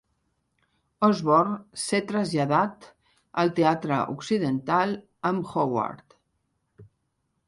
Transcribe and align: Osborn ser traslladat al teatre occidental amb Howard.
Osborn 1.07 1.51
ser 1.81 1.99
traslladat 2.11 2.87
al 3.43 3.53
teatre 3.59 3.99
occidental 4.13 4.95
amb 5.31 5.53
Howard. 5.53 6.17